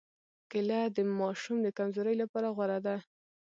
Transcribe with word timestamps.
کېله 0.51 0.79
د 0.95 0.97
ماشو 1.19 1.53
د 1.65 1.67
کمزورۍ 1.77 2.15
لپاره 2.23 2.47
غوره 2.55 2.79
ده. 2.85 2.95